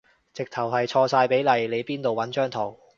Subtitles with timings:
[0.33, 2.79] 直頭係錯晒比例，你邊度搵張圖